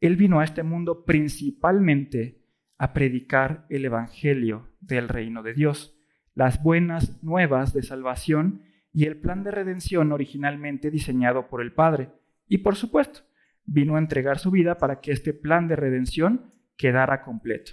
[0.00, 2.42] él vino a este mundo principalmente
[2.78, 5.98] a predicar el Evangelio del reino de Dios,
[6.34, 12.10] las buenas nuevas de salvación y el plan de redención originalmente diseñado por el Padre.
[12.48, 13.20] Y por supuesto,
[13.64, 17.72] vino a entregar su vida para que este plan de redención quedara completo.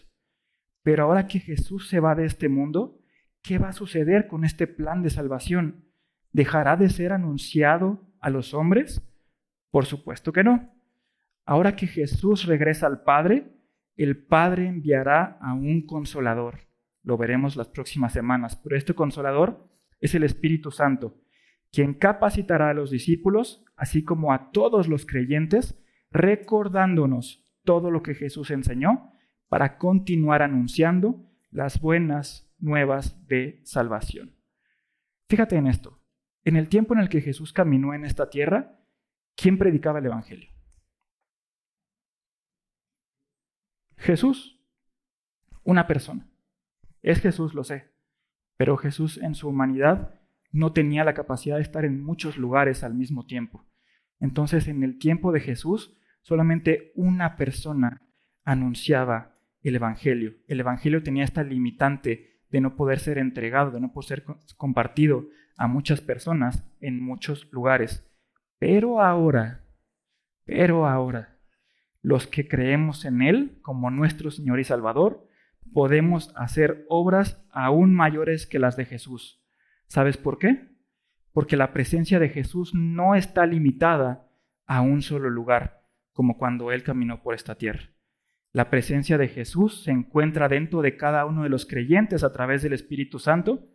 [0.84, 3.00] Pero ahora que Jesús se va de este mundo,
[3.42, 5.87] ¿qué va a suceder con este plan de salvación?
[6.38, 9.02] ¿Dejará de ser anunciado a los hombres?
[9.72, 10.72] Por supuesto que no.
[11.48, 13.56] Ahora que Jesús regresa al Padre,
[13.96, 16.60] el Padre enviará a un consolador.
[17.02, 19.68] Lo veremos las próximas semanas, pero este consolador
[20.00, 21.18] es el Espíritu Santo,
[21.72, 28.14] quien capacitará a los discípulos, así como a todos los creyentes, recordándonos todo lo que
[28.14, 29.12] Jesús enseñó
[29.50, 31.20] para continuar anunciando
[31.50, 34.36] las buenas nuevas de salvación.
[35.30, 35.98] Fíjate en esto.
[36.48, 38.80] En el tiempo en el que Jesús caminó en esta tierra,
[39.36, 40.50] ¿quién predicaba el Evangelio?
[43.98, 44.58] Jesús,
[45.66, 46.26] una persona.
[47.02, 47.92] Es Jesús, lo sé,
[48.56, 50.22] pero Jesús en su humanidad
[50.54, 53.66] no tenía la capacidad de estar en muchos lugares al mismo tiempo.
[54.22, 58.08] Entonces, en el tiempo de Jesús, solamente una persona
[58.46, 60.36] anunciaba el Evangelio.
[60.48, 65.28] El Evangelio tenía esta limitante de no poder ser entregado, de no poder ser compartido
[65.58, 68.08] a muchas personas en muchos lugares.
[68.60, 69.66] Pero ahora,
[70.46, 71.38] pero ahora,
[72.02, 75.28] los que creemos en Él como nuestro Señor y Salvador,
[75.74, 79.44] podemos hacer obras aún mayores que las de Jesús.
[79.88, 80.70] ¿Sabes por qué?
[81.34, 84.30] Porque la presencia de Jesús no está limitada
[84.66, 87.90] a un solo lugar, como cuando Él caminó por esta tierra.
[88.54, 92.64] La presencia de Jesús se encuentra dentro de cada uno de los creyentes a través
[92.64, 93.68] del Espíritu Santo,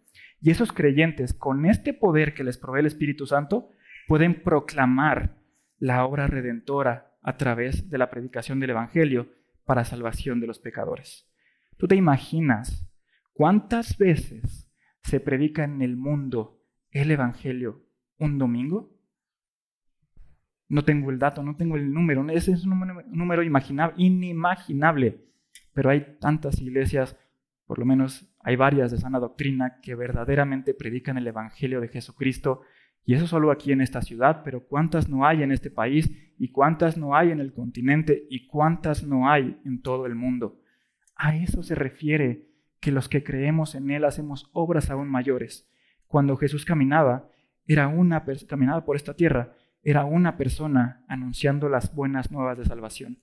[0.42, 3.70] y esos creyentes, con este poder que les provee el Espíritu Santo,
[4.08, 5.38] pueden proclamar
[5.78, 9.28] la obra redentora a través de la predicación del Evangelio
[9.64, 11.30] para salvación de los pecadores.
[11.76, 12.90] ¿Tú te imaginas
[13.32, 14.68] cuántas veces
[15.04, 17.86] se predica en el mundo el Evangelio
[18.18, 18.92] un domingo?
[20.68, 23.42] No tengo el dato, no tengo el número, ese es un número,
[23.96, 25.24] inimaginable,
[25.72, 27.16] pero hay tantas iglesias,
[27.66, 32.62] por lo menos hay varias de sana doctrina, que verdaderamente predican el Evangelio de Jesucristo
[33.04, 36.10] y eso solo aquí en esta ciudad, pero ¿cuántas no hay en este país?
[36.38, 38.26] ¿Y cuántas no hay en el continente?
[38.30, 40.60] ¿Y cuántas no hay en todo el mundo?
[41.16, 42.48] A eso se refiere
[42.80, 45.68] que los que creemos en Él hacemos obras aún mayores.
[46.06, 47.30] cuando Jesús caminaba,
[47.66, 53.18] era una caminaba por esta tierra, era una persona anunciando las buenas nuevas de salvación.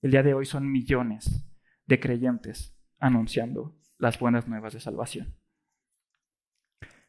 [0.00, 1.46] El día de hoy son millones
[1.86, 5.36] de creyentes anunciando las buenas nuevas de salvación.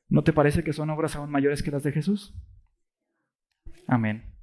[0.09, 2.35] ¿No te parece que son obras aún mayores que las de Jesús?
[3.87, 4.35] Amén.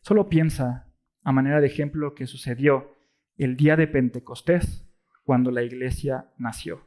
[0.00, 0.90] Solo piensa,
[1.22, 2.96] a manera de ejemplo, lo que sucedió
[3.36, 4.88] el día de Pentecostés,
[5.22, 6.86] cuando la iglesia nació.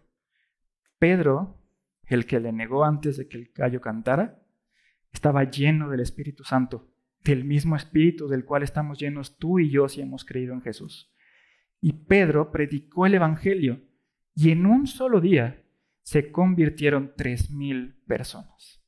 [0.98, 1.62] Pedro,
[2.08, 4.42] el que le negó antes de que el gallo cantara,
[5.12, 6.92] estaba lleno del Espíritu Santo,
[7.24, 11.14] del mismo Espíritu del cual estamos llenos tú y yo si hemos creído en Jesús.
[11.80, 13.82] Y Pedro predicó el Evangelio
[14.42, 15.66] y en un solo día
[16.02, 18.82] se convirtieron tres mil personas.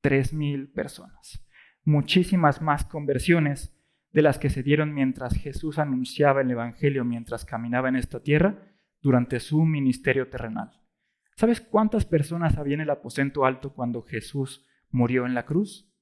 [0.00, 1.46] Tres mil personas.
[1.84, 3.78] Muchísimas más conversiones
[4.12, 8.72] de las que se dieron mientras Jesús anunciaba el Evangelio mientras caminaba en esta tierra
[9.02, 10.72] durante su ministerio terrenal.
[11.36, 15.92] ¿Sabes cuántas personas había en el aposento alto cuando Jesús murió en la cruz?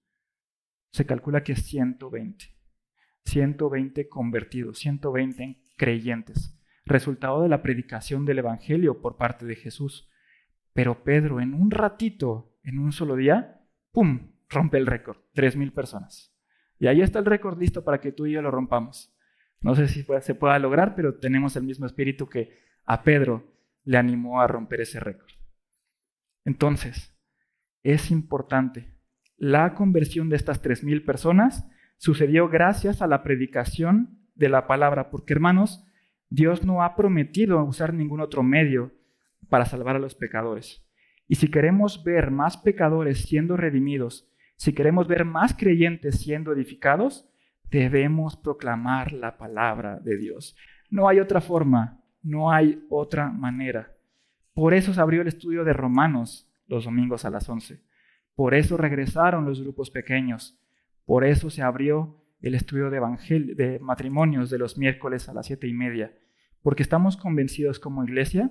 [0.92, 2.44] Se calcula que 120.
[3.24, 10.10] 120 convertidos, 120 creyentes, resultado de la predicación del Evangelio por parte de Jesús.
[10.72, 13.60] Pero Pedro en un ratito, en un solo día,
[13.92, 16.34] ¡pum!, rompe el récord, 3.000 personas.
[16.78, 19.14] Y ahí está el récord listo para que tú y yo lo rompamos.
[19.60, 23.96] No sé si se pueda lograr, pero tenemos el mismo espíritu que a Pedro le
[23.96, 25.30] animó a romper ese récord.
[26.44, 27.16] Entonces,
[27.82, 28.96] es importante.
[29.36, 35.34] La conversión de estas 3.000 personas sucedió gracias a la predicación de la palabra, porque
[35.34, 35.84] hermanos,
[36.34, 38.90] Dios no ha prometido usar ningún otro medio
[39.50, 40.82] para salvar a los pecadores.
[41.28, 47.28] Y si queremos ver más pecadores siendo redimidos, si queremos ver más creyentes siendo edificados,
[47.70, 50.56] debemos proclamar la palabra de Dios.
[50.88, 53.92] No hay otra forma, no hay otra manera.
[54.54, 57.82] Por eso se abrió el estudio de Romanos los domingos a las 11.
[58.34, 60.58] Por eso regresaron los grupos pequeños.
[61.04, 65.44] Por eso se abrió el estudio de, evangelio, de matrimonios de los miércoles a las
[65.44, 66.10] siete y media,
[66.62, 68.50] porque estamos convencidos como iglesia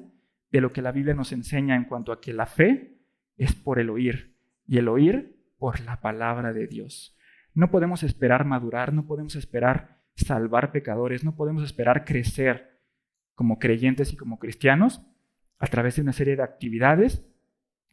[0.51, 2.97] de lo que la Biblia nos enseña en cuanto a que la fe
[3.37, 4.35] es por el oír
[4.67, 7.17] y el oír por la palabra de Dios.
[7.53, 12.79] No podemos esperar madurar, no podemos esperar salvar pecadores, no podemos esperar crecer
[13.35, 15.01] como creyentes y como cristianos
[15.57, 17.25] a través de una serie de actividades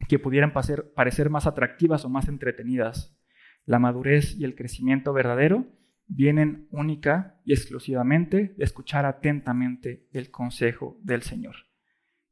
[0.07, 3.17] que pudieran parecer más atractivas o más entretenidas.
[3.65, 5.67] La madurez y el crecimiento verdadero
[6.09, 11.55] vienen única y exclusivamente de escuchar atentamente el consejo del Señor.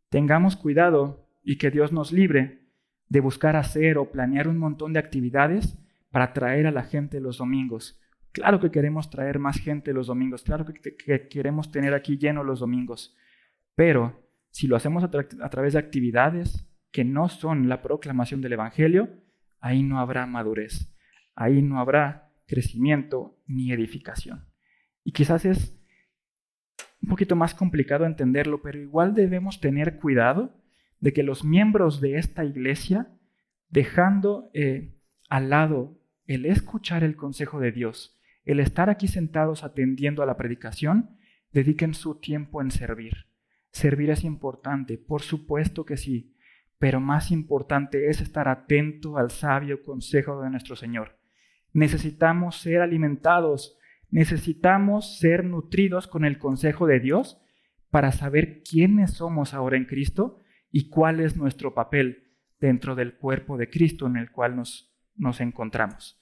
[0.10, 2.68] Tengamos cuidado y que Dios nos libre
[3.08, 5.78] de buscar hacer o planear un montón de actividades
[6.12, 8.02] para traer a la gente los domingos.
[8.32, 12.60] Claro que queremos traer más gente los domingos, claro que, queremos tener aquí lleno los
[12.60, 13.16] domingos,
[13.76, 19.10] pero si lo hacemos a través de actividades que no son la proclamación del Evangelio,
[19.60, 20.94] ahí no habrá madurez,
[21.36, 24.48] ahí no habrá crecimiento ni edificación.
[25.04, 25.78] Y quizás es
[27.02, 30.56] un poquito más complicado entenderlo, pero igual debemos tener cuidado
[31.00, 33.08] de que los miembros de esta iglesia,
[33.70, 34.96] dejando eh,
[35.30, 40.38] al lado el escuchar el consejo de Dios, el estar aquí sentados atendiendo a la
[40.38, 41.18] predicación,
[41.52, 43.28] dediquen su tiempo en servir.
[43.72, 46.34] Servir es importante, por supuesto que sí,
[46.80, 51.18] pero más importante es estar atento al sabio consejo de nuestro Señor
[51.74, 53.78] necesitamos ser alimentados,
[54.10, 57.42] necesitamos ser nutridos con el consejo de Dios
[57.90, 62.28] para saber quiénes somos ahora en Cristo y cuál es nuestro papel
[62.60, 64.92] dentro del cuerpo de Cristo en el cual nos,
[65.40, 66.22] encontramos.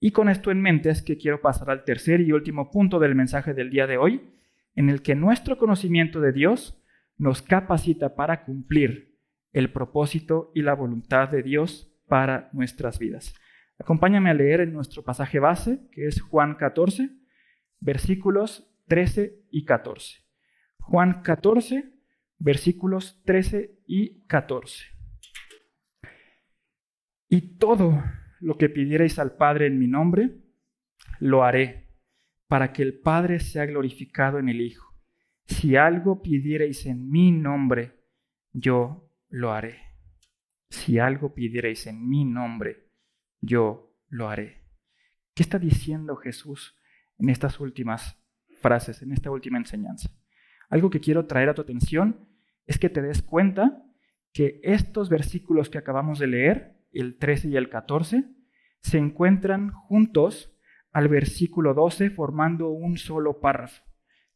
[0.00, 3.14] Y con esto en mente es que quiero pasar al tercer y último punto del
[3.14, 4.32] mensaje del día de hoy,
[4.74, 6.82] en el que nuestro conocimiento de Dios
[7.18, 9.16] nos capacita para cumplir
[9.52, 13.34] el propósito y la voluntad de Dios para nuestras vidas.
[13.78, 17.10] Acompáñame a leer en nuestro pasaje base, que es Juan 14,
[17.80, 20.18] versículos 13 y 14.
[20.78, 21.92] Juan 14,
[22.38, 24.86] versículos 13 y 14.
[27.28, 28.02] Y todo
[28.40, 30.36] lo que pidierais al Padre en mi nombre,
[31.18, 31.88] lo haré,
[32.48, 34.92] para que el Padre sea glorificado en el Hijo.
[35.46, 38.02] Si algo pidierais en mi nombre,
[38.52, 39.78] yo lo haré.
[40.68, 42.91] Si algo pidierais en mi nombre,
[43.42, 44.62] yo lo haré.
[45.34, 46.78] ¿Qué está diciendo Jesús
[47.18, 48.18] en estas últimas
[48.60, 50.10] frases, en esta última enseñanza?
[50.70, 52.28] Algo que quiero traer a tu atención
[52.66, 53.84] es que te des cuenta
[54.32, 58.24] que estos versículos que acabamos de leer, el 13 y el 14,
[58.80, 60.54] se encuentran juntos
[60.92, 63.82] al versículo 12 formando un solo párrafo.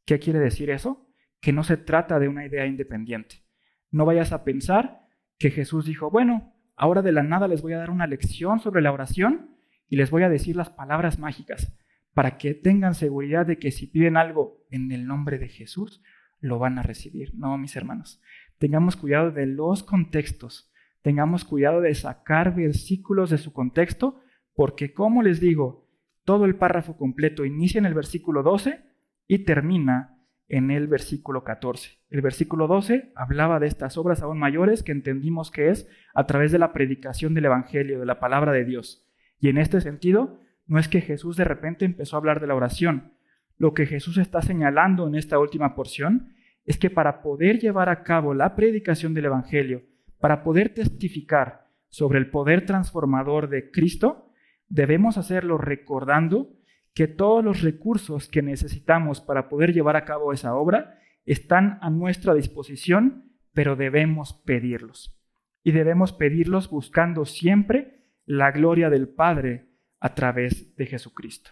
[0.05, 1.09] ¿Qué quiere decir eso?
[1.41, 3.45] Que no se trata de una idea independiente.
[3.91, 5.07] No vayas a pensar
[5.39, 8.83] que Jesús dijo, bueno, ahora de la nada les voy a dar una lección sobre
[8.83, 9.51] la oración
[9.89, 11.73] y les voy a decir las palabras mágicas
[12.15, 16.03] para que tengan seguridad de que si piden algo en el nombre de Jesús,
[16.41, 17.35] lo van a recibir.
[17.35, 18.23] No, mis hermanos,
[18.59, 20.71] tengamos cuidado de los contextos,
[21.03, 24.21] tengamos cuidado de sacar versículos de su contexto,
[24.55, 25.89] porque como les digo,
[26.25, 28.81] todo el párrafo completo inicia en el versículo 12
[29.29, 30.16] y termina
[30.49, 31.99] en el versículo 14.
[32.11, 36.53] El versículo 12 hablaba de estas obras aún mayores que entendimos que es a través
[36.53, 39.07] de la predicación del Evangelio, de la palabra de Dios.
[39.41, 42.55] Y en este sentido, no es que Jesús de repente empezó a hablar de la
[42.55, 43.13] oración.
[43.59, 46.35] Lo que Jesús está señalando en esta última porción
[46.65, 49.83] es que para poder llevar a cabo la predicación del Evangelio,
[50.19, 54.31] para poder testificar sobre el poder transformador de Cristo,
[54.69, 56.56] debemos hacerlo recordando
[56.97, 61.91] que todos los recursos que necesitamos para poder llevar a cabo esa obra están a
[61.91, 65.15] nuestra disposición, pero debemos pedirlos.
[65.63, 69.69] Y debemos pedirlos buscando siempre la gloria del Padre
[70.01, 71.51] a través de Jesucristo.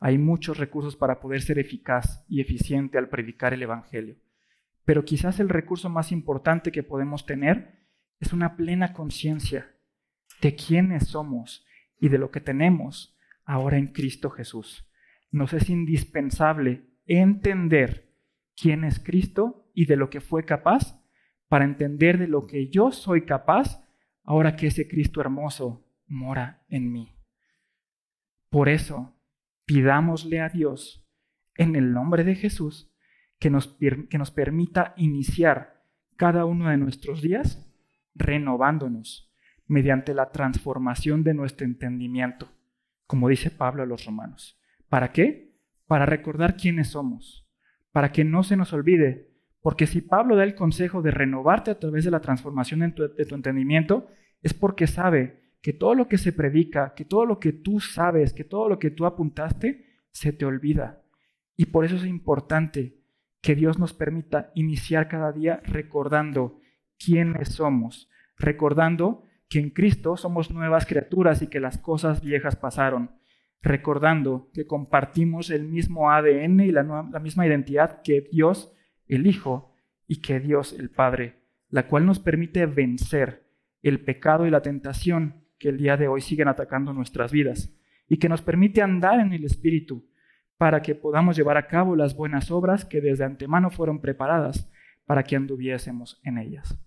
[0.00, 4.16] Hay muchos recursos para poder ser eficaz y eficiente al predicar el Evangelio,
[4.84, 9.74] pero quizás el recurso más importante que podemos tener es una plena conciencia
[10.42, 11.64] de quiénes somos
[11.98, 13.16] y de lo que tenemos
[13.50, 14.88] ahora en Cristo Jesús.
[15.32, 18.14] Nos es indispensable entender
[18.56, 21.02] quién es Cristo y de lo que fue capaz
[21.48, 23.84] para entender de lo que yo soy capaz
[24.22, 27.12] ahora que ese Cristo hermoso mora en mí.
[28.50, 29.18] Por eso,
[29.64, 31.04] pidámosle a Dios
[31.56, 32.94] en el nombre de Jesús
[33.40, 35.82] que nos, que nos permita iniciar
[36.16, 37.68] cada uno de nuestros días
[38.14, 39.34] renovándonos
[39.66, 42.59] mediante la transformación de nuestro entendimiento
[43.10, 44.56] como dice Pablo a los romanos.
[44.88, 45.52] ¿Para qué?
[45.88, 47.44] Para recordar quiénes somos,
[47.90, 51.78] para que no se nos olvide, porque si Pablo da el consejo de renovarte a
[51.80, 54.06] través de la transformación de tu, entendimiento,
[54.42, 58.32] es porque sabe que todo lo que se predica, que todo lo que tú sabes,
[58.32, 61.02] que todo lo que tú apuntaste, se te olvida.
[61.56, 63.00] Y por eso es importante
[63.40, 66.60] que Dios nos permita iniciar cada día recordando
[66.96, 68.08] quiénes somos,
[68.38, 73.10] recordando que en Cristo somos nuevas criaturas y que las cosas viejas pasaron,
[73.60, 76.84] recordando que compartimos el mismo ADN y la,
[77.20, 78.72] misma identidad que Dios
[79.08, 79.74] el Hijo
[80.06, 83.44] y que Dios el Padre, la cual nos permite vencer
[83.82, 87.76] el pecado y la tentación que el día de hoy siguen atacando nuestras vidas
[88.08, 90.08] y que nos permite andar en el Espíritu
[90.58, 94.70] para que podamos llevar a cabo las buenas obras que desde antemano fueron preparadas
[95.06, 96.78] para que anduviésemos en ellas.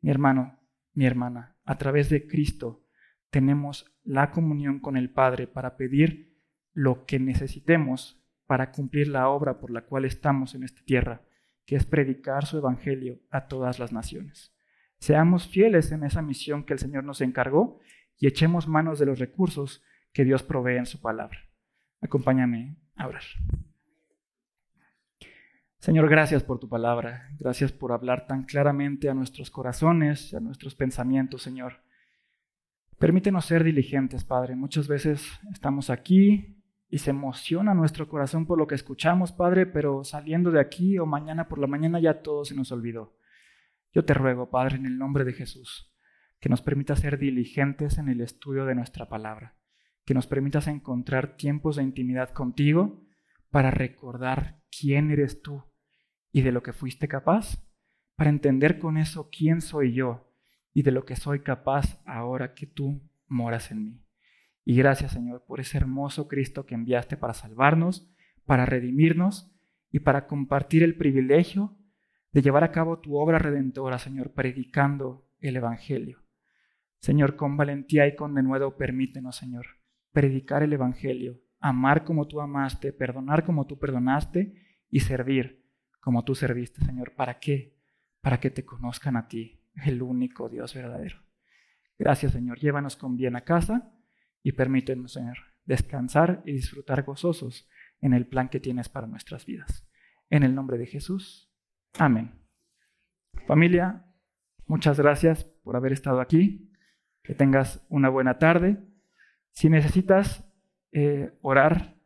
[0.00, 0.58] Mi hermano,
[0.94, 2.82] mi hermana, a través de Cristo
[3.28, 6.34] tenemos la comunión con el Padre para pedir
[6.72, 11.20] lo que necesitemos para cumplir la obra por la cual estamos en esta tierra,
[11.66, 14.56] que es predicar su Evangelio a todas las naciones.
[14.98, 17.80] Seamos fieles en esa misión que el Señor nos encargó
[18.16, 21.38] y echemos manos de los recursos que Dios provee en su palabra.
[22.00, 23.24] Acompáñame a orar.
[25.80, 27.30] Señor, gracias por tu palabra.
[27.38, 31.84] Gracias por hablar tan claramente a nuestros corazones, a nuestros pensamientos, Señor.
[32.98, 34.56] Permítenos ser diligentes, Padre.
[34.56, 36.60] Muchas veces estamos aquí
[36.90, 41.06] y se emociona nuestro corazón por lo que escuchamos, Padre, pero saliendo de aquí o
[41.06, 43.16] mañana por la mañana ya todo se nos olvidó.
[43.92, 45.94] Yo te ruego, Padre, en el nombre de Jesús,
[46.40, 49.54] que nos permita ser diligentes en el estudio de nuestra palabra,
[50.04, 53.06] que nos permitas encontrar tiempos de intimidad contigo
[53.50, 55.67] para recordar quién eres tú
[56.32, 57.64] y de lo que fuiste capaz,
[58.16, 60.32] para entender con eso quién soy yo
[60.74, 64.04] y de lo que soy capaz ahora que tú moras en mí.
[64.64, 68.12] Y gracias Señor por ese hermoso Cristo que enviaste para salvarnos,
[68.44, 69.54] para redimirnos
[69.90, 71.78] y para compartir el privilegio
[72.32, 76.22] de llevar a cabo tu obra redentora, Señor, predicando el Evangelio.
[77.00, 79.66] Señor, con valentía y con denuedo permítenos, Señor,
[80.12, 84.54] predicar el Evangelio, amar como tú amaste, perdonar como tú perdonaste
[84.90, 85.57] y servir
[86.08, 87.12] como tú serviste, Señor.
[87.14, 87.76] ¿Para qué?
[88.22, 91.18] Para que te conozcan a ti, el único Dios verdadero.
[91.98, 92.58] Gracias, Señor.
[92.58, 93.92] Llévanos con bien a casa
[94.42, 95.36] y permítenos, Señor,
[95.66, 97.68] descansar y disfrutar gozosos
[98.00, 99.86] en el plan que tienes para nuestras vidas.
[100.30, 101.52] En el nombre de Jesús.
[101.98, 102.40] Amén.
[103.46, 104.06] Familia,
[104.64, 106.72] muchas gracias por haber estado aquí.
[107.22, 108.78] Que tengas una buena tarde.
[109.50, 110.42] Si necesitas
[110.90, 111.97] eh, orar